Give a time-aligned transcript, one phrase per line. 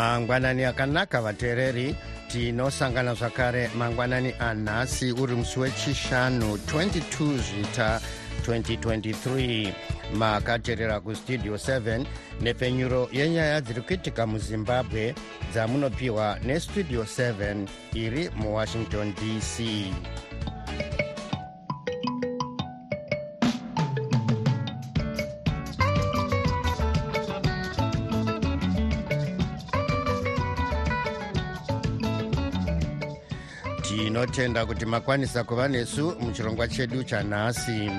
[0.00, 1.94] mangwanani akanaka vateereri.
[2.28, 8.00] Tinosangana zvakare mangwanani anhasi uri musi wechishanu 22 zvita
[8.46, 9.72] 2023
[10.14, 12.04] makateerera kustudio 7
[12.40, 15.14] nepfenyuro yenyaya dziri kuitika muzimbabwe
[15.52, 19.60] dzamunopiwa nestudio 7 iri muwashington dc
[34.26, 37.90] tinotenda kuti makwanisa kuva nesu muchirongwa chedu chanhasi.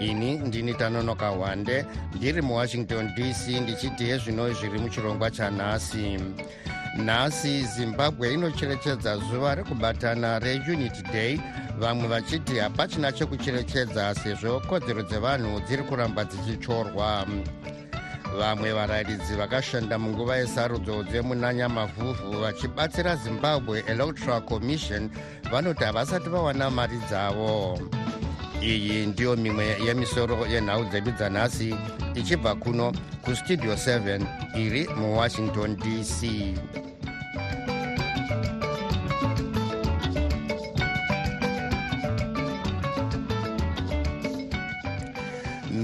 [0.00, 6.18] Ini ndini tanonoka hwande ndiri muwashington dc ndichiti hezvino zviri muchirongwa chanhasi.
[6.96, 11.40] Nhasi zimbabwe inocherechedza zuva rekubatana reunity day.
[11.78, 17.26] Vamwe vachiti hapachina chekucherechedza sezvo kodzero dzevanhu dziri kuramba dzichichorwa
[18.38, 25.10] vamwe varayiridzi vakashanda munguva yesarudzo dzemunanyamavhuvhu vachibatsira zimbabwe electoral commission
[25.50, 27.78] vanoti havasati vawana mari dzavo.
[28.62, 31.74] Iyi ndiyo mimwe yemisoro yenhau dzedu dzanhasi
[32.14, 32.92] ichibva kuno
[33.24, 34.20] kustudio 7
[34.56, 36.18] iri muwashington dc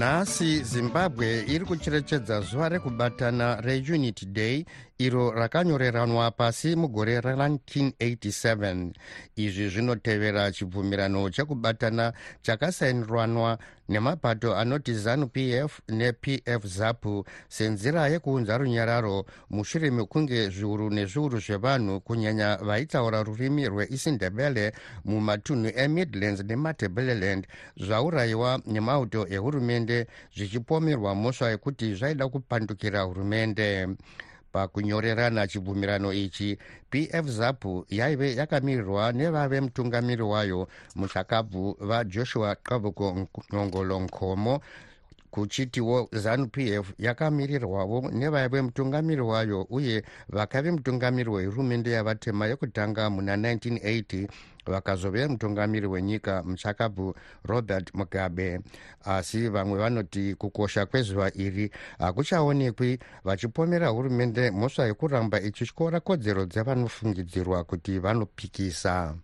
[0.03, 4.65] nhasi zimbabwe iri kucherechedza zuva rekubatana reunity day
[5.05, 8.91] iro rakanyoreranwa pasi mugore ra1987
[9.35, 13.57] izvi zvinotevera chibvumirano chekubatana chakasainiranwa
[13.89, 22.57] nemapato anoti zanu pf nepf zapu senzira yekuunza runyararo mushure mekunge zviuru nezviuru zvevanhu kunyanya
[22.57, 24.73] vaitaura rurimi rweisindebele
[25.05, 27.47] mumatunhu emidlands nematebeleland
[27.77, 33.87] zvaurayiwa nemauto ehurumende zvichipomerwa mhosva yekuti zvaida kupandukira hurumende
[34.53, 36.57] pakunyorerana chibvumirano ichi
[36.91, 44.61] pf zapu yaive yakamirirwa nevave mutungamiri wayo muchakabvu vajoshua qavuko nhongolo nkomo
[45.31, 54.27] kuchitiwo zanu pf yakamirirwawo nevaive mutungamiri wayo uye vakave mutungamiri wehurumende yavatema yekutanga muna 1980
[54.65, 57.15] vakazove mutungamiri wenyika muchakabvu
[57.45, 58.59] robert mugabe.
[59.05, 67.99] Asi vamwe vanoti kukosha kwezuva iri hakuchaonekwi vachipomera hurumende mhosva yekuramba ichityora kodzero dzevanofungidzirwa kuti
[67.99, 69.15] vanopikisa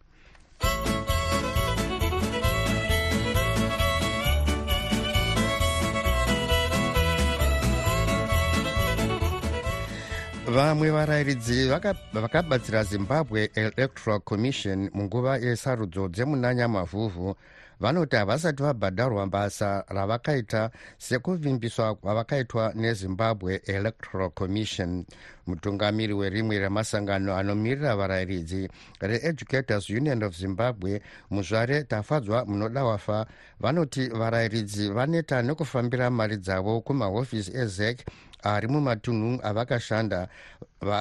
[10.50, 11.70] vamwe varayiridzi
[12.14, 17.36] vakabatsira zimbabwe electoral commission munguva yesarudzo dzemunanyamavhuvhu
[17.80, 25.06] vanoti havasati vabhadharwa basa ravakaita sekuvimbiswa kwavakaitwa nezimbabwe electoral commission.
[25.48, 33.26] Mutungamiri werimwe remasangano anomirira varayiridzi reeducators union of zimbabwe muzvare tafadzwa munoda wafa
[33.60, 38.00] vanoti varayiridzi vaneta nekufambira mari dzavo kumahofisi ezec
[38.44, 40.28] ari mumatunhu avakashanda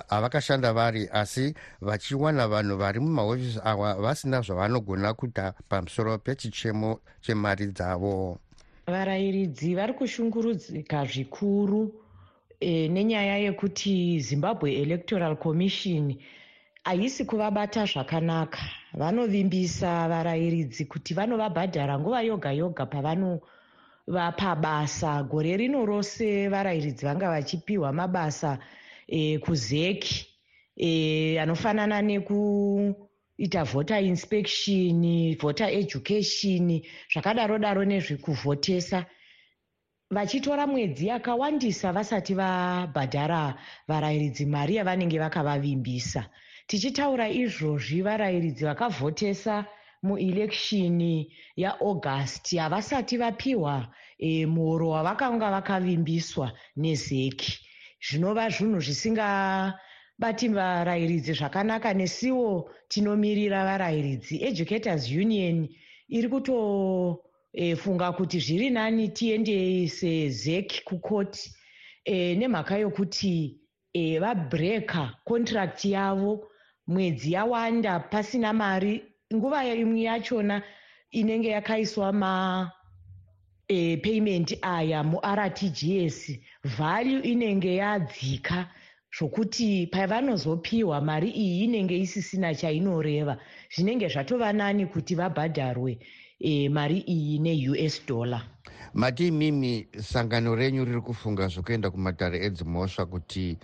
[0.09, 8.39] avakashanda vari asi vachiwana vanhu vari mumahofisi awa vasina zvavanogona kuita pamusoro pechichemo chemari dzavo.
[8.87, 11.95] Varayiridzi vari kushungurudzika zvikuru
[12.61, 16.17] e, nenyaya yekuti zimbabwe electoral commission
[16.85, 18.59] haisi kuvabata zvakanaka.
[18.95, 23.41] Vanovimbisa varayiridzi kuti vanovabhadhara nguva yoga yoga pavano
[24.09, 28.59] vapabasa gore rino rose varayiridzi vanga vachipiwa mabasa
[29.07, 30.27] e, kuzeki
[30.77, 36.83] e, anofanana nekuita voter inspection voter education
[37.13, 39.07] zvakadaro daro nezvekuvhotesa.
[40.11, 43.55] Vachitora mwedzi yakawandisa vasati vabhadhara
[43.89, 46.25] varayiridzi mari yavanenge vakavavimbisa.
[46.67, 49.67] Tichitaura izvozvi varayiridzi vakavhotesa
[50.03, 57.53] muelekshini yaaugust havasati vapiwa e, muhoro wavakanga vakavimbiswa nezeki.
[58.01, 64.45] Zvinova zvinhu zvisingabati varayiridzi zvakanaka nesiwo tinomirira varayiridzi.
[64.45, 65.69] Educators union
[66.09, 71.53] iri kutofunga e, kuti zviri nani tiendese zeki kukoti
[72.05, 73.61] e, nemhaka yokuti
[73.93, 76.49] e, vabreka contract yavo
[76.87, 79.03] mwedzi yawanda pasina mari
[79.35, 80.63] nguva imwe yachona
[81.11, 82.73] inenge yakaiswa ma
[83.69, 88.71] e, payment aya murtgs value inenge yadzika
[89.19, 93.39] zvokuti pavanozopiwa mari iyi inenge isisina chainoreva.
[93.75, 95.99] Zvinenge zvatova nani kuti vabhadharwe
[96.41, 98.43] e, mari iyi neus dollar.
[98.95, 103.59] Mati imimi sangano renyu riri kufunga zvokuenda kumatare edzimhosva kuti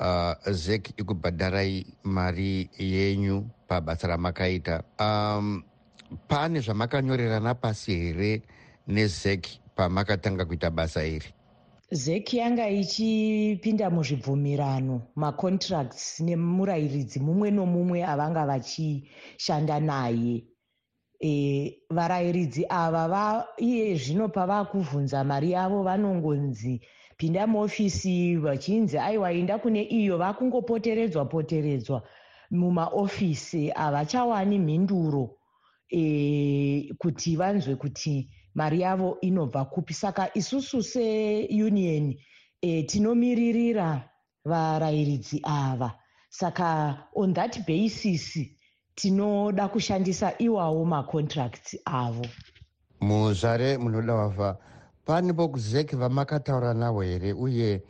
[0.00, 4.82] uh, zek ikubhadharai mari yenyu pabasa ramakaita.
[4.98, 5.62] Um,
[6.28, 8.42] pane zvamakanyorerana pasi here
[8.88, 11.28] nezek pamakatanga kuita basa iri?
[11.90, 20.44] Zek yanga ichipinda muzvibvumirano macontracts nemurayiridzi mumwe nomumwe avanga vachishanda naye.
[21.20, 26.80] E, varayiridzi ava iye zvino pavakuvhunza mari yavo vanongonzi
[27.16, 32.02] pinda muofisi vachinzi aiwa inda kune iyo vakungopoteredzwa poteredzwa
[32.50, 35.30] mumaofisi havachawani mhinduro
[35.90, 39.94] e, kuti vanzwe kuti mari yavo inobva kupi.
[39.94, 42.14] Saka isusu seunion
[42.62, 44.08] e, tinomiririra
[44.44, 45.92] varayiridzi ava.
[46.30, 48.38] Saka on that basis
[48.94, 52.26] tinoda kushandisa iwawo macontracts avo.
[53.00, 54.58] Muzvare munoda wafa
[55.04, 57.82] panepo kuzek vamakataura navo here uye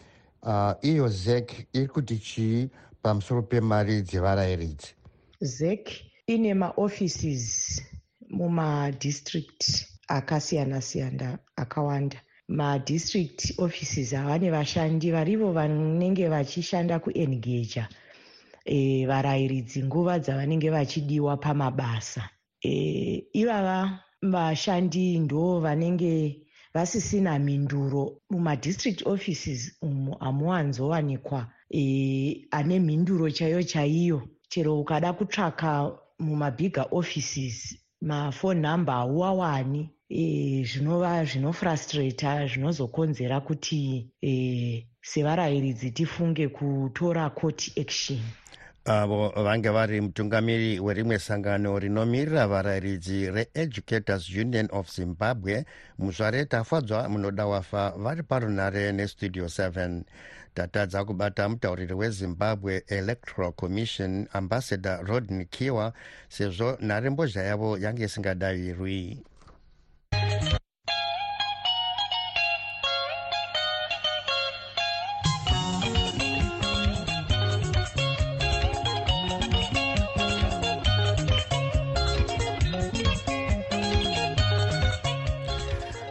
[0.43, 2.69] uh, iyo zek iri kuti chii
[3.03, 4.95] pamusoro pemari dzevarayiridzi
[5.41, 5.85] zek
[6.27, 7.83] ine maoffices
[8.31, 12.17] mumadistrict akasiyana-siyana akawanda.
[12.49, 17.89] Madistrict offices havane vashandi varivo vanenge vachishanda kuengaja
[18.65, 22.29] e, varayiridzi nguva dzavanenge vachidiwa pamabasa.
[22.65, 33.63] E, ivava vashandi ndo vanenge vasisina mhinduro mumadistrict offices umu hamuwanzowanikwa e, ane mhinduro chaiyo
[33.63, 44.87] chaiyo chero ukada kutsvaka mumabhigger offices mafone number hauwawani e, zvinova zvinofrustrata zvinozokonzera kuti e,
[45.03, 48.21] sevarayiridzi tifunge kutora court action.
[48.85, 55.65] Avo vange vari mutungamiri werimwe sangano rinomirira varayiridzi reeducators union of zimbabwe
[55.99, 60.03] muzvare tafadzwa munoda wafa vari parunare nestudio 7
[60.59, 65.93] tatadza kubata mutauriri wezimbabwe electoral commission ambassador rodney kiwa
[66.29, 69.19] sezvo nharembozha yavo yange isingadaviri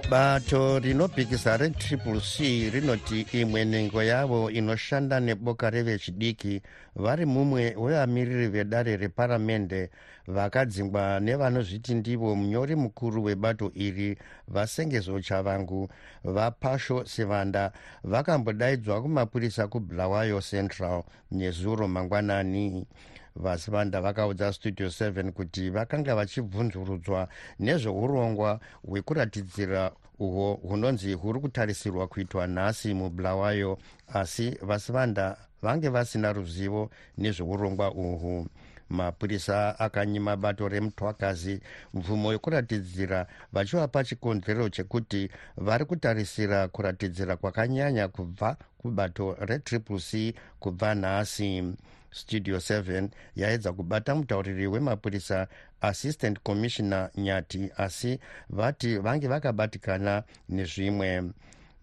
[0.09, 6.61] bato rinopikisa retriple c rinoti imwe nhengo yavo inoshanda neboka revechidiki
[6.95, 9.89] vari mumwe wevamiriri vedare reparamende
[10.27, 14.17] vakadzingwa nevanozviti ndivo munyori mukuru webato iri
[14.47, 15.89] vasengezo chavangu
[16.23, 17.71] vapasho sevanda
[18.03, 22.85] vakambodaidzwa kumapurisa kubulawayo central nezuro mangwanani
[23.39, 27.27] vasivanda vakaudza studio 7 kuti vakanga vachibvunzurudzwa
[27.59, 33.77] nezveurongwa hwekuratidzira uhwo hunonzi huri kutarisirwa kuitwa nhasi mubulawayo
[34.13, 38.47] asi vasivanda vange vasina ruzivo nezveurongwa uhwu.
[38.89, 41.59] Mapurisa akanyima bato remutwakazi
[41.93, 51.63] mvumo yekuratidzira vachivapa chikonzero chekuti vari kutarisira kuratidzira kwakanyanya kubva kubato retriple c kubva nhasi
[52.11, 55.47] studio 7 yaedza kubata mutauriri wemapurisa
[55.81, 61.23] assistant commissioner nyati asi vati vange vakabatikana nezvimwe.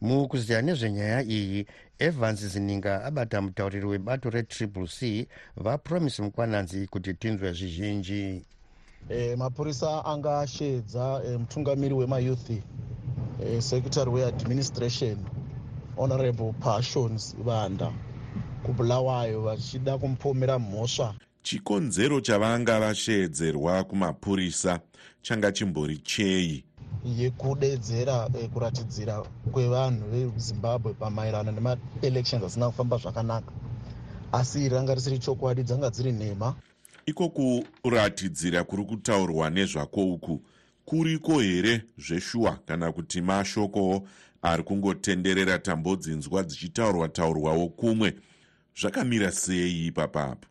[0.00, 1.66] Mukuziya nezvenyaya iyi
[1.99, 8.45] evans zininga abata mutauriri webato retriple c vapromise mukwananzi kuti tinzwe zvizhinji.
[9.09, 15.19] E, mapurisa anga ashedza e, mutungamiri wemayouth e, secretary weadministration
[15.97, 17.93] honorable passions vanda
[18.64, 21.14] kubulawayo vachida kumupomera mhosva.
[21.42, 24.80] Chikonzero chavanga vasheedzerwa kumapurisa
[25.23, 26.64] changa chimbori chei
[27.04, 33.52] yekudedzera e, kuratidzira kwevanhu vezimbabwe pamaerano nemaelections asina kufamba zvakanaka.
[34.33, 36.54] Asi iri ranga risiri chokwadi dzanga dziri nhema.
[37.06, 37.28] Iko
[37.83, 40.40] kuratidzira kuri kutaurwa nezvako uku
[40.85, 44.09] kuriko here zveshuwa kana kuti mashokowo
[44.42, 48.14] ari kungotenderera tambodzinzwa dzichitaurwa taurwawo kumwe
[48.81, 50.47] zvakamira sei ipapapo?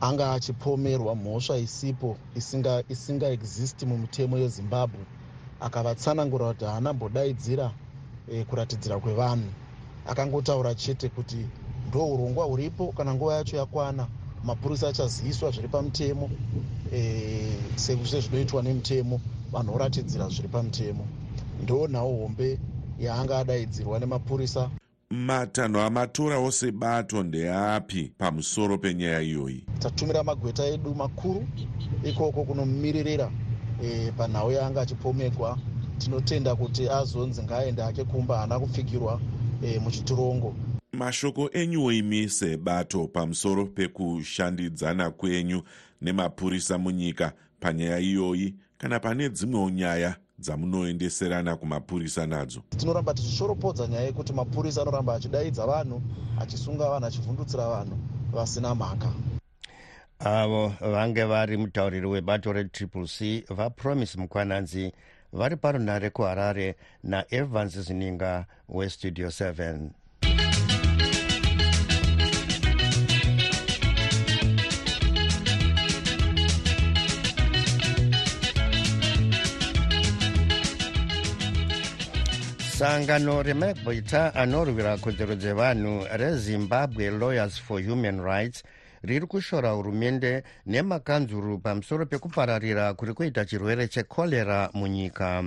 [0.00, 5.00] Anga achipomerwa mhosva isipo isingaexisti isinga mumutemo yezimbabwe.
[5.60, 7.70] Akavatsanangura kuti haana mbodaidzira
[8.32, 9.50] e, kuratidzira kwevanhu.
[10.06, 11.46] Akangotaura chete kuti
[11.88, 14.06] ndo urongwa huripo kana nguva yacho yakwana.
[14.44, 16.30] Mapurisa achaziviswa zviri pamutemo
[16.92, 19.20] e, sezvinoitwa nemutemo.
[19.52, 21.06] Vanhu voratidzira zviri pamutemo.
[21.62, 22.58] Ndo nhau hombe
[23.00, 24.70] yaanga adaidzirwa nemapurisa
[25.10, 29.64] matanho amatorawo sebato ndeapi pamusoro penyaya iyoyi?
[29.78, 31.46] Tatumira magweta edu makuru.
[32.04, 33.30] Ikoko kunomiririra
[33.82, 35.58] e, panhau yaanga achipomegwa.
[35.98, 39.20] Tinotenda kuti azonzi ngaaende ake kumba haana kupfigirwa
[39.62, 40.54] e, muchitirongo
[40.92, 45.62] mashoko enyuwo imi sebato pamusoro pekushandidzana kwenyu
[46.02, 54.32] nemapurisa munyika panyaya iyoyi kana pane dzimwewo nyaya dzamunoendeserana kumapurisa nadzo tinoramba tichishoropodza nyaya yekuti
[54.32, 56.02] mapurisa anoramba achidaidza vanhu
[56.40, 57.98] achisunga vanhu achivhundutsira vanhu
[58.32, 59.12] vasina mhaka.
[60.18, 64.92] Avo vange vari mutauriri webato retriple c vapromise mukwananzi
[65.32, 69.90] vari parunhare kuharare naevans zininga westudio 7
[82.78, 88.62] sangano remagwita anorwira kodzero dzevanhu rezimbabwe lawyers for human rights
[89.02, 95.44] riri kushora hurumende nemakanzuru pamusoro pekupararira kuri kuita chirwere chekorera munyika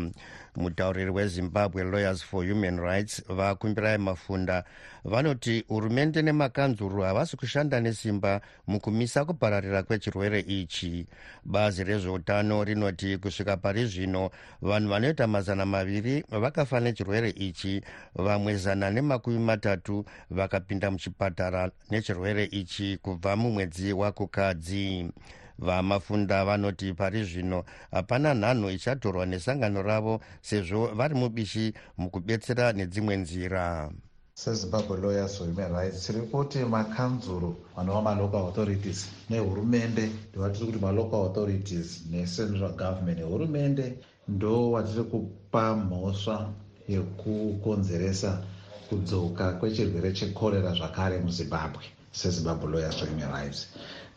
[0.59, 4.63] mutauriri wezimbabwe lawyers for human rights vakumbirai mafunda.
[5.05, 11.05] Vanoti hurumende nemakanzuru havasi kushanda nesimba mukumisa kupararira kwechirwere ichi.
[11.45, 14.29] Bazi rezveutano rinoti kusvika pari zvino
[14.61, 17.81] vanhu vanoita mazana maviri vakafa nechirwere ichi
[18.15, 25.11] vamwe zana nemakumi matatu vakapinda muchipatara nechirwere ichi kubva mumwedzi wakukadzi
[25.59, 33.91] vamafunda vanoti pari zvino hapana nhanho ichatorwa nesangano ravo sezvo vari mubishi mukubetsera nedzimwe nzira.
[34.33, 40.09] Sezimbabwe lawyers for human rights tiri kuti makanzuro vanova malocal authorities nehurumende.
[40.31, 43.97] Ndovatiri kuti malocal authorities necentral government hurumende
[44.27, 46.49] ndo watiri kupa mhosva
[46.87, 48.43] yekukonzeresa
[48.89, 53.67] kudzoka kwechirwere chekorera zvakare muzimbabwe sezimbabwe lawyers for human rights.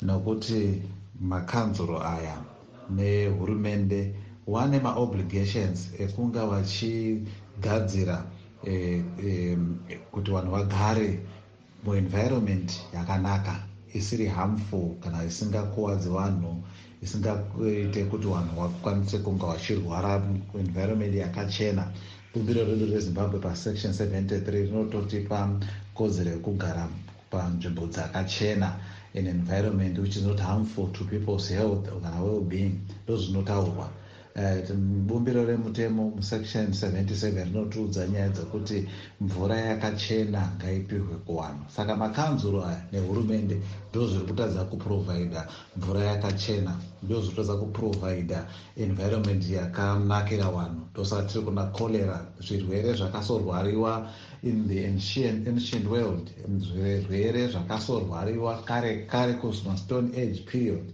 [0.03, 0.83] Nokuti
[1.21, 2.37] makanzuro aya
[2.91, 4.15] nehurumende
[4.47, 8.25] vane maobligations ekunga vachigadzira
[8.67, 9.57] e, e,
[10.13, 11.21] kuti vanhu vagare
[11.85, 13.55] muenvironment yakanaka
[13.95, 16.63] isiri harmful kana isingakuwadzi vanhu
[17.03, 20.19] isingaite kuti vanhu vakwanise kunga vachirwara
[20.53, 21.85] muenvironment yakachena.
[22.35, 25.61] Bumbiro redu rezimbabwe pasection 73 rinototipa
[25.95, 26.89] kodzero yekugara
[27.31, 28.69] panzvimbo dzakachena
[29.15, 32.81] an environment which is not harmful to people's health kana well-being.
[33.05, 33.89] Ndo zvinotaurwa
[35.07, 38.89] bumbiro remutemo musection 77 rinotiudza nyaya dzekuti
[39.21, 43.57] mvura yakachena ngaipihwe kuvanhu saka makanzuro aya nehurumende
[43.91, 45.43] ndo zviri kutadza kuprovhaidha
[45.77, 46.73] mvura yakachena
[47.03, 48.41] ndo zviri kutadza kuprovhaidha
[48.77, 53.93] environment yakanakira vanhu ndosaka tiri kuna cholera zvirwere zvakasorwariwa
[54.43, 56.27] in the ancient, ancient world
[56.59, 60.85] zvirwere zvakasorwariwa kare kare kusmastone age period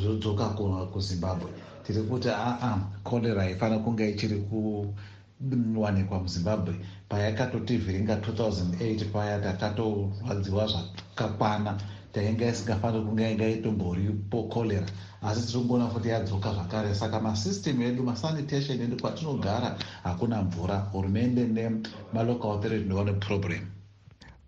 [0.00, 0.44] zvodzoka
[0.92, 1.50] kuzimbabwe
[1.84, 6.74] tiri kuti aa cholera haifanira kunge ichiri kuwanikwa muzimbabwe.
[7.08, 11.72] Payakatotivhiringa 2008 paya takatorwadziwa zvakakwana.
[12.12, 14.86] Tainga isingafaniri kunge inga itomboripo cholera.
[15.22, 16.94] Asi tiri kuona futi yadzoka zvakare.
[16.94, 20.76] Saka masystem edu masanitation edu kwatinogara hakuna mvura.
[20.92, 23.62] Hurumende nemalocal authority ndovane problem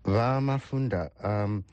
[0.07, 1.63] vamafunda um,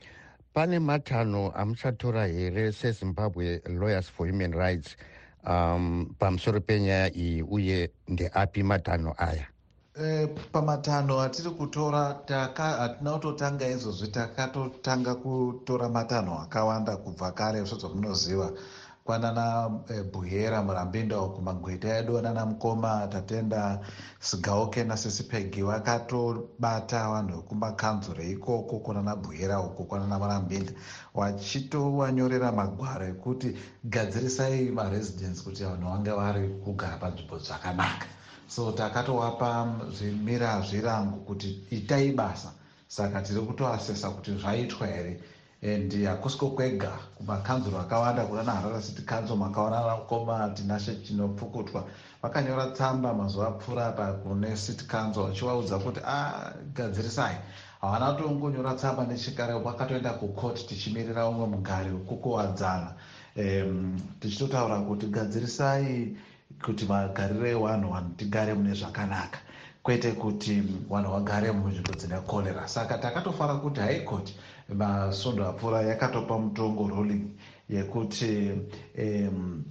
[0.55, 4.95] pane matanho amuchatora here sezimbabwe lawyers for human rights
[5.43, 9.45] um, pamusoro penyaya iyi uye ndeapi matanho aya?
[10.01, 18.51] E, pamatanho atiri kutora hatina kutotanga izvozvi takatotanga kutora matanho akawanda kubva kare sezvamunoziva
[19.05, 23.79] kwanana e, buyera murambindo kumagweta edu nana mukoma tatenda
[24.19, 30.73] sigauke nasisipegi vakatobata vanhu vekumakanzuro ikoko kunana buyera uko kwanana murambinda
[31.13, 33.47] vachitovanyorera magwaro ekuti
[33.93, 38.07] gadzirisai maresidence kuti vanhu vange vari kugara panzvimbo zvakanaka.
[38.47, 39.49] So takatowapa
[39.93, 42.51] zvimira zvirangu kuti itai basa.
[42.87, 45.19] Saka tiri kutoasesa kuti zvaitwa here
[45.73, 51.83] and hakusiko kwega kumakanzuro akawanda kunana harara city council makaonana koma tinashe chinopfukutwa
[52.21, 57.35] vakanyora tsamba mazuva apfuura apa kune city council vachivaudza kuti agadzirisai
[57.81, 62.93] havana kutongonyora tsamba nechikare vakatoenda kucourt tichimirira umwe mugari wekukuwadzana
[63.35, 66.17] um, tichitotaura kuti gadzirisai
[66.65, 69.39] kuti magariro evanhu vanhu tigare mune zvakanaka.
[69.83, 72.67] Kwete kuti vanhu vagare munzvimbo dzine cholera.
[72.67, 74.33] Saka takatofara kuti court
[74.73, 77.25] masvondo apfuura yakatopa mutongo ruling
[77.69, 78.51] yekuti
[78.97, 79.63] um,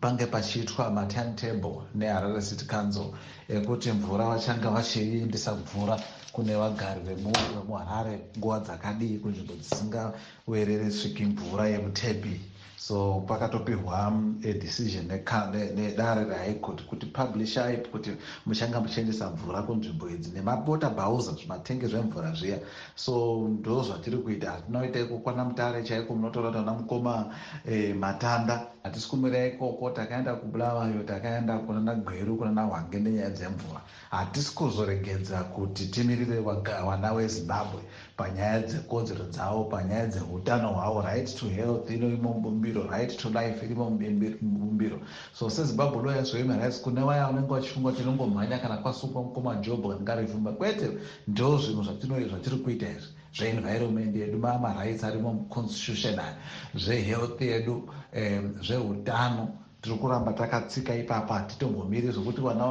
[0.00, 3.06] pange pachiitwa matimetable neharare city council
[3.48, 6.00] ekuti mvura vachanga vachiendesa mvura
[6.32, 12.40] kune vagari vemuharare nguva dzakadii kunzvimbo dzisingawerere sviki mvura yemutepi
[12.80, 18.10] so pakatopihwa adecision nedare rehighcourt kuti publishai kuti
[18.46, 22.58] muchanga muchiendesa mvura kunzvimbo idzi nemabota bhauza zvimatenge zvemvura zviya.
[22.94, 27.26] So ndo zvatiri kuita hatinoita ikokwana mutare chaiko munotaura tana mukoma
[27.64, 28.66] e, matanda.
[28.82, 33.80] Hatisi kumira ikoko takaenda kubulawayo takaenda kunana gweru kunana hwange nenyaya dzemvura.
[34.10, 37.82] Hatisi kuzoregedza kuti timirire vana vezimbabwe
[38.20, 43.90] panyaya dzekodzero dzavo panyaya dzeutano hwavo right to health inoimo mubumbiro right to life irimo
[44.42, 44.98] mubumbiro
[45.32, 49.82] so sezimbabwe lawyers women rights kune vaya vanenge vachifunga kuti inongomhanya kana kwasungwa mukoma job
[49.82, 50.86] kangarifumba kwete
[51.28, 53.10] ndo zvinhu zvatiri kuita izvi.
[53.36, 56.34] Zveenvironment yedu mamarights arimo muconstitution aya
[56.74, 57.88] zvehealth yedu
[58.66, 59.44] zveutano
[59.80, 62.64] tiri kuramba takatsika ipapo hatitombomiri zvokuti vana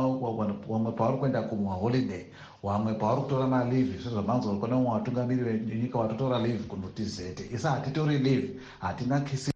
[0.70, 2.26] vamwe pavari kuenda kumwa holiday
[2.64, 7.68] vamwe pavari kutora malivhi zvo zvamhanzo uri kuona umwe vatungamiriri venyika vatotora livhi kunotizete isi
[7.68, 9.52] hatitori livhi hatina kisi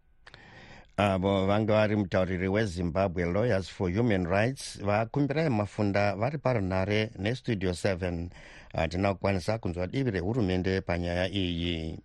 [0.96, 8.28] avo vanga vari mutauriri wezimbabwe lawyers for human rights vakumbirai mafunda vari parunhare nestudio 7
[8.72, 11.98] hatina kukwanisa kunzwa divi rehurumende panyaya iyi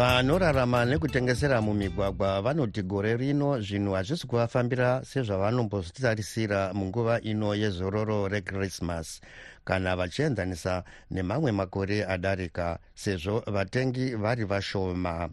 [0.00, 9.20] vanorarama nekutengesera mumigwagwa vanoti gore rino zvinhu hazvisi kuvafambira sezvavanombozvitarisira munguva ino yezororo rekrismas
[9.64, 15.28] kana vachienzanisa nemamwe makore adarika sezvo vatengi vari vashoma.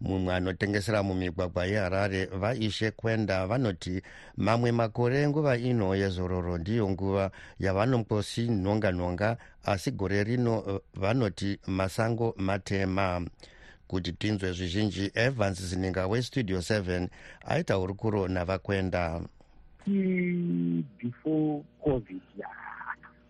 [0.00, 4.02] Mumwe anotengesera mumigwagwa yeharare vaishe kwenda vanoti
[4.36, 13.22] mamwe makore nguva ino yezororo ndiyo nguva yavanombosi nhonga asi gore rino vanoti masango matema
[13.90, 15.10] kuti tinzwe zvizhinji.
[15.14, 17.08] Evans zininga westudio 7
[17.44, 19.20] aita hurukuro navakwenda.
[20.98, 22.22] Before covid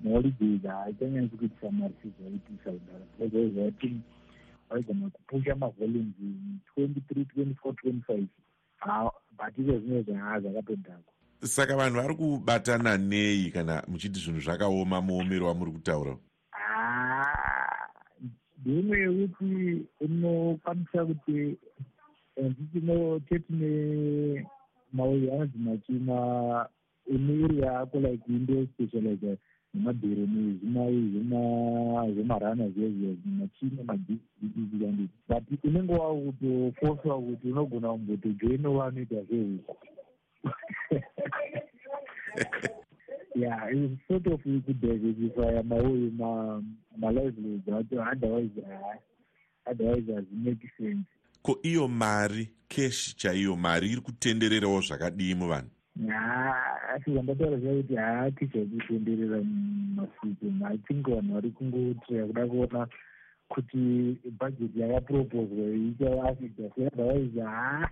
[0.04, 4.00] maholidays haichanyanisi kuitisa mari sizoitisa kudara zvaiti
[4.70, 6.14] vaigona kupusha mavolumes
[6.76, 8.26] 23 24
[8.82, 15.00] 25 but izvo zvino zvaa zvakatodhakwa saka vanhu vari kubatana nei kana muchiti zvinhu zvakaoma
[15.00, 16.16] muomero wamuri kutaura
[18.60, 21.56] ndimwe yekuti unokwanisa kuti
[22.36, 23.70] ndichinotetine
[24.92, 26.66] mauyi anonzi machina
[27.14, 29.36] emiri yako like indo specialize
[29.74, 34.20] nemabhero nezvemarana zvezvo machina madidii
[34.80, 39.76] kandi but unenge wakutofoswa kuti unogona kumbotojoina vanoita zvehuku
[43.40, 46.12] yeah it's sort of kudiversifya mauyi
[46.96, 48.62] malivelihood acho otherwise
[49.66, 51.08] otherwise hazimake sense.
[51.42, 55.70] Ko iyo mari keshi chaiyo mari iri kutendererawo zvakadii muvanhu?
[56.94, 62.86] Asi zvandataura zva kuti haati zvakutenderera mumasiku mathingi vanhu vari kungotraya kuda kuona
[63.48, 63.78] kuti
[64.38, 67.90] bhajeti yakapropozwa ichaafita se otherwise haa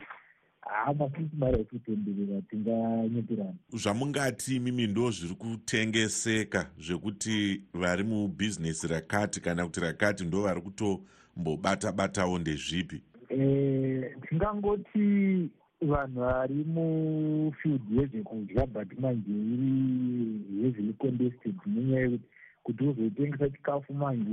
[0.68, 9.80] hamafisi mari yekutenderera tinganyeperana zvamungati imimi ndo zviri kutengeseka zvekuti vari mubhizinesi rakati kana kuti
[9.80, 13.02] rakati ndo vari kutombobata batawo ndezvipi?
[14.28, 15.48] Tingangoti
[15.80, 22.37] vanhu vari mufield yezvekudya but manje iri heavily contested nenyaya yekuti
[22.68, 24.30] kuti uzotengesa chikafu manje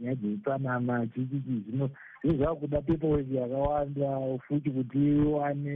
[0.00, 1.90] nyaya dzeutsanana chichichi zvino
[2.24, 5.74] zvo zvakuda paperwork yakawanda futi kuti iwane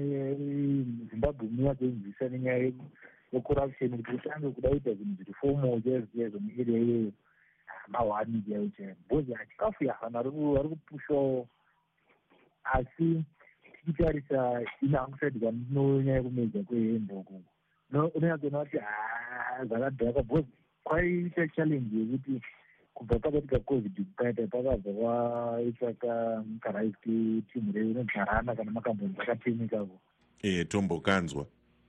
[1.10, 2.72] zimbabwe munyatsoinzwisa nenyaya
[3.32, 7.12] yecorruption kuti utange kuda kuita zvinhu zviri fomo chaizvo chaizvo muarea iyoyo.
[7.88, 11.48] Mahwani chaivo chaivo bcause chikafu ya vanhu vari kupushwawo
[12.64, 13.24] asi
[13.84, 17.42] tichitarisa inaangusadika nonyaya yekumedza kwehembe uku.
[17.92, 20.59] Unonyatsoona kuti ha zvakadhaka bcause
[20.90, 22.40] kwaita challenge yekuti
[22.94, 30.00] kubva pakaitika covid kukaita pakabva kwaitsvaka karaiti timu reinogharana kana makamboni dzakatemikako
[30.42, 31.46] e tombokanzwa.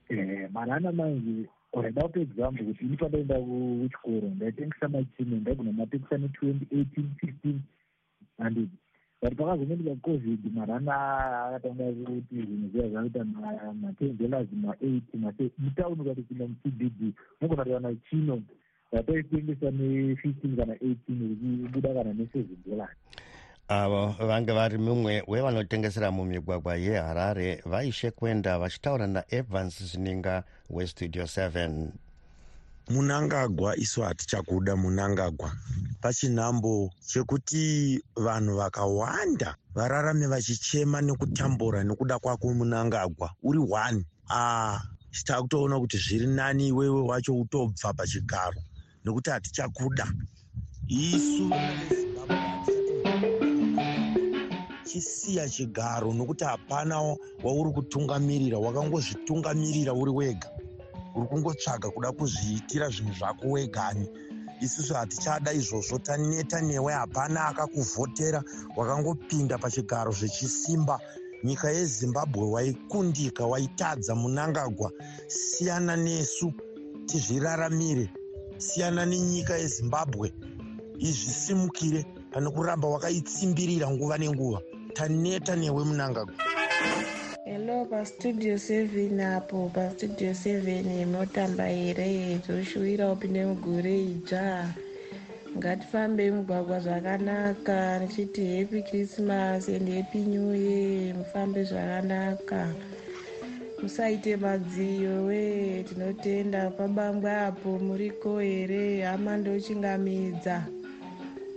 [0.08, 6.54] E marana manje raida kupa example kuti ini pandaenda kuchikoro ndaitengesa machine ndaigona matengesa ne20
[6.72, 6.84] 18
[7.44, 7.58] 15
[8.38, 8.68] hundred
[9.22, 10.94] but pakazonotika covid marana
[11.46, 13.24] akatanga kuti zvinhu zviya zvakuita
[13.82, 18.42] matenzelas ma8 mase mutauni ukati kupinda mucbd unogona kuwana chino
[18.92, 22.96] yataitengesa ne15 kana 18 uchibuda kana ne7 dollars
[23.68, 31.88] avo vange vari mumwe wevanotengesera mumigwagwa yeharare vaishe kwenda vachitaura naevans zvininga westudio 7
[32.90, 35.52] munangagwa isu hatichakuda munangagwa.
[36.00, 43.30] Pachinhambo chekuti vanhu vakawanda vararame vachichema nekutambura nekuda kwako munangagwa.
[43.42, 44.04] Uri one.
[44.28, 48.60] Ah, chitakutoona kuti zviri nani iwewe wacho utobva pachigaro
[49.04, 50.06] nekuti hatichakuda
[50.88, 51.50] isu
[54.92, 60.48] chisiya chigaro nokuti hapana wauri kutungamirira wakangozvitungamirira uri wega.
[61.14, 64.06] Uri kungotsvaga kuda kuzviitira zvinhu zvako wegani.
[64.60, 68.44] Isusu hatichada izvozvo taneta newe hapana akakuvhotera
[68.76, 71.00] wakangopinda pachigaro zvechisimba.
[71.44, 74.92] Nyika yezimbabwe waikundika waitadza munangagwa.
[75.28, 76.52] Siyana nesu
[77.06, 78.10] tizviraramire
[78.66, 80.26] siyana nenyika yezimbabwe
[81.08, 82.00] izvisimukire
[82.32, 84.58] pane kuramba wakayitsimbirira nguva nenguva
[84.96, 86.34] taneta newe munangagwa
[87.44, 94.74] hello pastudio seven apo pastudio seven munotamba here zoshuwira upinde mugore idzva
[95.58, 102.60] ngatifambe mugwagwa zvakanaka nichiti happy christmas and happy new year mufambe zvakanaka
[103.82, 106.70] musaite madziyo we tinotenda.
[106.70, 110.66] Pabangwe apo muriko here hama ndochingamidza.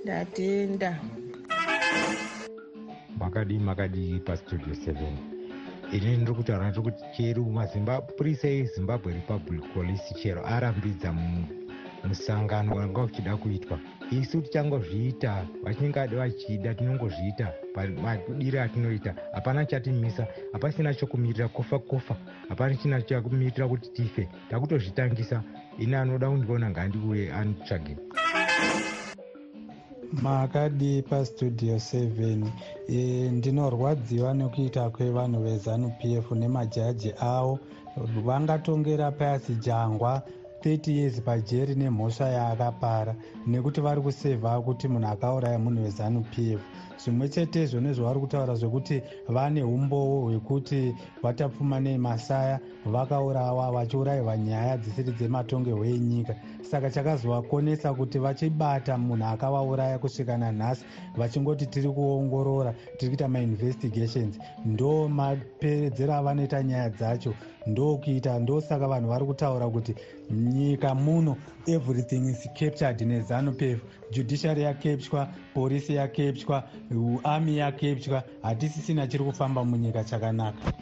[0.04, 1.00] Ndatenda.
[3.20, 4.96] Makadii makadii pastudio 7
[5.94, 7.44] ini ndiri kutaura ndiri kuti chero
[8.02, 11.14] purisa yezimbabwe republic police chero arambidza
[12.04, 13.80] musangano wanga uchida kuitwa
[14.12, 17.54] isu tichangozviita vachinge vachida tinongozviita
[18.04, 22.16] madiri atinoita hapana chatimisa hapasina chokumirira kofa kofa
[22.50, 24.30] hapana china chakumirira kuti tife.
[24.50, 25.44] Takutozvitangisa
[25.80, 27.98] ini anoda kundiona ngandiuye anditsvage
[30.22, 32.48] makadi pastudio 7
[32.88, 37.60] e, ndinorwadziwa nekuita kwevanhu vezanu p f nemajaji avo.
[38.26, 40.22] Vangatongera pasi jangwa
[40.66, 43.16] 30 years pajeri nemhosva yaakapara
[43.48, 46.62] nekuti vari kusevha kuti munhu akauraya munhu wezanu p f.
[46.98, 55.86] Zvimwe chetezvo nezvavari kutaura zvekuti vane umbowo hwekuti vatapfuma nemasaya vakaurawa vachiurayiwa nyaya dzisiri dzematongerwo
[55.86, 56.34] enyika
[56.72, 60.86] saka chakazovakonesa kuti vachibata munhu akavauraya kusvika nanhasi
[61.18, 64.40] vachingoti tiri kuongorora tiri kuita mainvestigations.
[64.66, 67.34] Ndo maperedzero avanoita nyaya dzacho
[67.68, 69.96] ndokuita ndosaka vanhu vari kutaura kuti
[70.32, 73.80] nyika muno everything is captured nezanup f
[74.12, 76.64] judiciary yakeptywa polisi yakeptywa
[77.24, 80.74] army yakeptywa hatisisina chiri kufamba munyika chakanaka.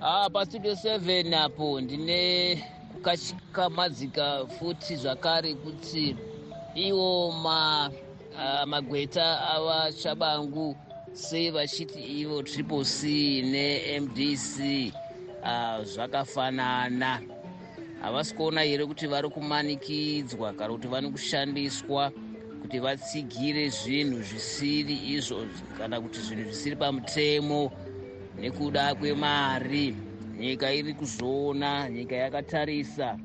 [0.00, 2.62] Ah, pastudio 7 apo ndine
[2.94, 6.16] kukashikamadzika futi zvakare kuti
[6.74, 7.90] ivo ma,
[8.34, 10.76] uh, magweta avachabangu
[11.12, 14.92] sei vachiti ivo triple c nemdc
[15.42, 17.20] uh, zvakafanana.
[18.02, 22.12] Havasi kuona here kuti vari kumanikidzwa kana kuti vani kushandiswa
[22.62, 25.46] kuti vatsigire zvinhu zvisiri izvo
[25.78, 27.72] kana kuti zvinhu zvisiri pamutemo
[28.38, 29.96] nekuda kwemari
[30.38, 33.18] nyika iri kuzoona nyika yakatarisa.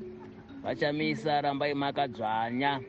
[0.62, 2.80] Vachamisa rambai makadzvanya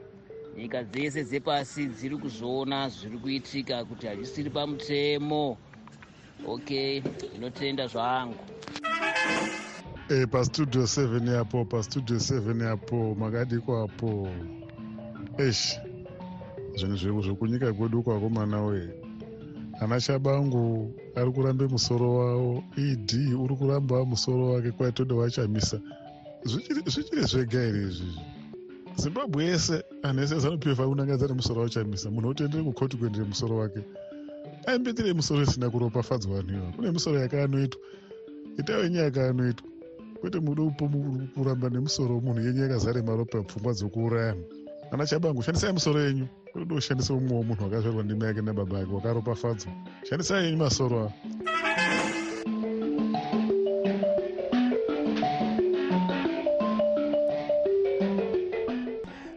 [0.57, 5.57] nyika dzese dzepasi dziri kuzoona zviri kuitika kuti hazvisiri pamutemo.
[6.47, 7.03] Ok
[7.35, 8.35] inotenda zvangu.
[10.09, 14.29] E, pastudio 7 yapo pastudio 7 yapo makadiko apo.
[15.37, 15.79] Esh
[16.75, 19.04] zvinhu zvekunyika kwedu kwakomana wee
[19.79, 22.63] ana chabangu ari kurambe musoro wavo.
[22.77, 23.11] Ed
[23.43, 25.79] uri kuramba musoro wake kwaitode wachamisa
[26.45, 28.21] zvichiri zvega here izvizvi
[28.97, 32.11] zimbabwe yese anhu ese zanup f akunangadza nemusoro wachamisa.
[32.11, 33.81] Munhu otendere kukoti kuendere musoro wake.
[34.67, 37.79] Aimbetire musoro isina kuropafadzwa vanhu iva kune misoro yakaanoitwa
[38.59, 39.67] itaiwo yenye yakaanoitwa
[40.19, 40.89] kwete mude upo
[41.35, 44.49] kuramba nemusoro munhu yenye yakazare maropa pfungwa dzokuuraya munhu
[44.91, 49.71] ana chabangu shandisai musoro yenyu kunoda kushandisa umwewo munhu wakazvarwa ndima yake nababa yake wakaropafadzwa
[50.09, 51.13] shandisai yenyu masoro avo.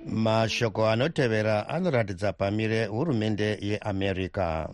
[0.06, 4.68] Mashoko anotevera anoratidza pamire hurumende yeamerica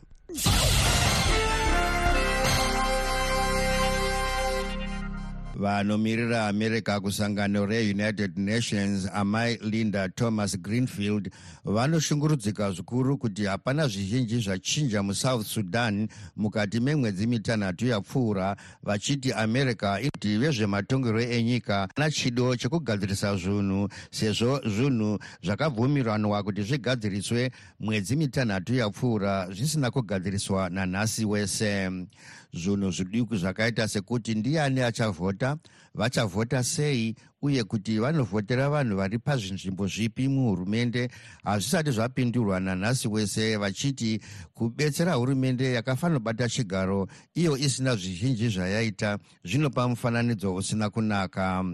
[5.64, 11.30] vanomiririra america kusangano reunited nations amai linda thomas greenfield
[11.64, 20.38] vanoshungurudzika zvikuru kuti hapana zvizhinji zvachinja musouth sudan mukati memwedzi mitanhatu yapfuura vachiti america kuti
[20.38, 27.50] vezvematongerwo enyika ana chido chekugadzirisa zvinhu sezvo zvinhu zvakabvumiranwa kuti zvigadziriswe
[27.80, 31.90] mwedzi mitanhatu yapfuura zvisina kugadziriswa nanhasi wese.
[32.52, 35.53] Zvinhu zviduku zvakaita sekuti ndiani achavhota
[35.94, 41.08] vachavhota sei uye kuti vanovhotera vanhu vari pazvinzvimbo zvipi muhurumende.
[41.44, 44.20] Hazvisati zvapindurwa nanhasi wese vachiti
[44.54, 49.18] kubetsera hurumende yakafanira kubata chigaro iyo isina zvizhinji zvayaita.
[49.44, 51.64] Zvinopa mufananidzo usina kunaka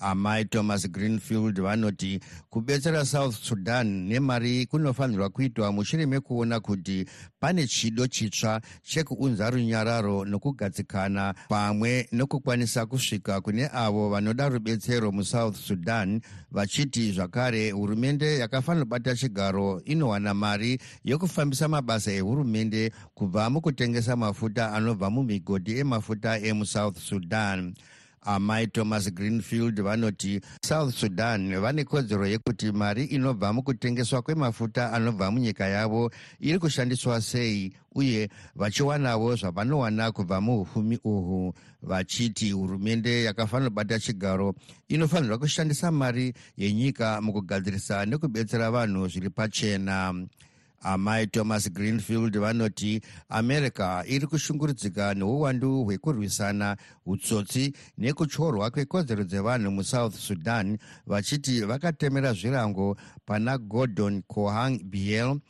[0.00, 7.04] amai thomas greenfield vanoti kubetsera south sudan nemari kunofanirwa kuitwa mushure mekuona kuti
[7.40, 16.20] pane chido chitsva chekuunza runyararo nokugadzikana pamwe nokukwanisa kusvika kune avo vanoda rubetsero musouth sudan
[16.50, 25.10] vachiti zvakare hurumende yakafanira kubata chigaro inowana mari yokufambisa mabasa ehurumende kubva mukutengesa mafuta anobva
[25.10, 27.74] mumigodhi emafuta emusouth sudan
[28.22, 35.66] amai thomas greenfield vanoti south sudan vane kodzero yekuti mari inobva mukutengeswa kwemafuta anobva munyika
[35.66, 44.54] yavo iri kushandiswa sei uye vachiwanawo zvavanowana kubva muupfumi uhwu vachiti hurumende yakafanira kubata chigaro
[44.88, 50.14] inofanirwa kushandisa mari yenyika mukugadzirisa nekubetsera vanhu zviri pachena
[50.80, 60.78] amai thomas greenfield vanoti america iri kushungurudzika neuwandu hwekurwisana utsotsi nekutyorwa kwekodzero dzevanhu musouth sudan
[61.06, 65.40] vachiti vakatemera zvirango pana gordon cohang biel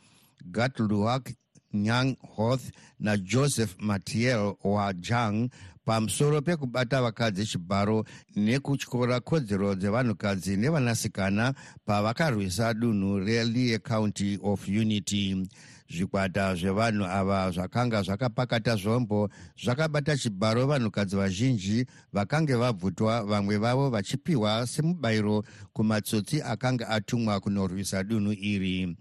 [0.45, 1.31] gatluak
[1.73, 5.49] nyang hoth najoseph matiel wajang
[5.85, 11.53] pamusoro pekubata vakadzi chibharo nekutyora kodzero dzevanhukadzi nevanasikana
[11.85, 15.47] pavakarwisa dunhu relie county of unity.
[15.91, 19.29] Zvikwata zvevanhu ava zvakanga zvakapakata zvombo
[19.63, 28.31] zvakabata chibharo vanhukadzi vazhinji vakange vabvutwa vamwe vavo vachipiwa semubayiro kumatsotsi akanga atumwa kunorwisa dunhu
[28.31, 28.95] iri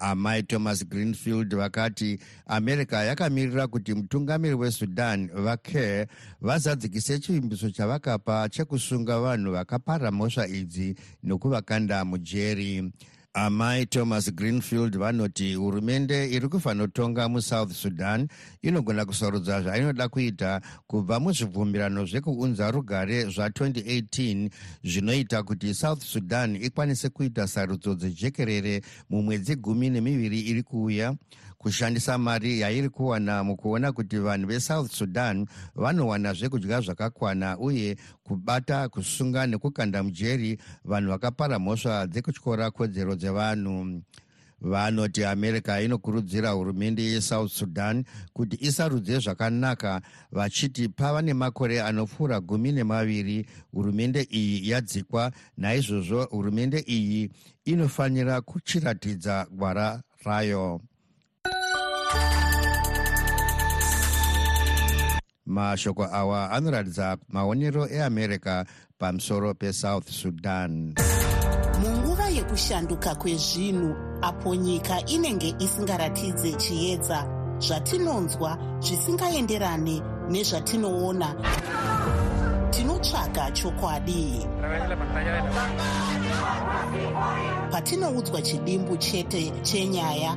[0.00, 6.06] amai thomas greenfield vakati america yakamirira kuti mutungamiri wesudan vacare
[6.40, 12.92] vazadzikise chivimbiso chavakapa chekusunga vanhu vakapara mhosva idzi nokuvakanda mujeri
[13.34, 18.28] amai thomas greenfield vanoti hurumende iri kufanotonga musouth sudan
[18.62, 24.50] inogona kusarudza zvainoda kuita kubva muzvibvumirano zvekuunza rugare zva2018
[24.84, 31.14] zvinoita kuti south sudan ikwanise kuita sarudzo dzejekerere mumwedzi gumi nemiviri iri kuuya
[31.60, 39.46] kushandisa mari yairi kuwana mukuona kuti vanhu vesouth sudan vanowana zvekudya zvakakwana uye kubata kusunga
[39.46, 44.02] nekukanda mujeri vanhu vakapara mhosva dzekutyora kodzero dzevanhu.
[44.60, 50.00] Vanoti america inokurudzira hurumende yesouth sudan kuti isarudze zvakanaka
[50.32, 55.32] vachiti pava nemakore anopfuura gumi nemaviri hurumende iyi yadzikwa.
[55.56, 57.30] Naizvozvo hurumende iyi
[57.64, 60.80] inofanira kuchiratidza gwara rayo
[65.46, 68.64] mashoko awa anoratidza maonero eamerica
[68.98, 70.94] pamusoro pesouth sudan.
[71.82, 77.26] Munguva yekushanduka kwezvinhu apo nyika inenge isingaratidze chiedza
[77.58, 81.34] zvatinonzwa zvisingaenderane nezvatinoona.
[82.70, 84.46] Tinotsvaga chokwadi.
[87.70, 90.36] Patinoudzwa chidimbu chete chenyaya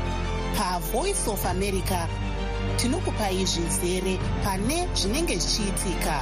[0.55, 2.07] pavoice of america.
[2.77, 6.17] Tinokupai zvizere pane zvinenge zvichiitika.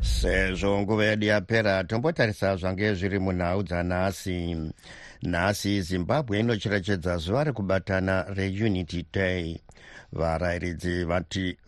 [0.00, 4.56] Sezvo nguva yedu yapera tombotarisa zvange zviri munhau dzanhasi.
[5.22, 9.60] Nhasi zimbabwe inocherechedza zuva rekubatana reunity day.
[10.12, 11.04] Varayiridzi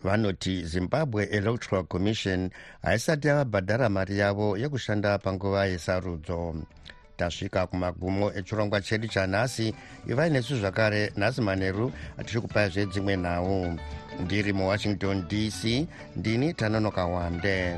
[0.03, 2.49] vanoti zimbabwe electoral commission
[2.81, 6.55] haisati yavabhadhara mari yavo yekushanda panguva yesarudzo
[7.17, 9.73] tasvika kumagumo echirongwa chedu chanhasi.
[10.07, 11.91] Ivai nesu zvakare nhasi manheru
[12.25, 13.77] tichi kupai zvedzimwe nhau.
[14.19, 17.77] Ndiri muwashington dc ndini tanonoka wande